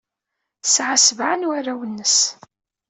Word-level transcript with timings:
Tesɛa 0.63 0.95
sebɛa 1.05 1.35
n 1.35 1.47
warraw-nnes. 1.47 2.17